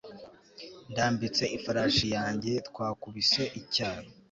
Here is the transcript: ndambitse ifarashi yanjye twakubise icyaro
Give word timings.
ndambitse 0.91 1.43
ifarashi 1.57 2.07
yanjye 2.15 2.53
twakubise 2.67 3.43
icyaro 3.59 4.09